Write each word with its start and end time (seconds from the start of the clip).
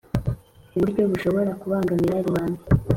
uburyo 0.75 1.01
bushobora 1.11 1.51
kubangamira 1.61 2.15
rubanda 2.27 2.59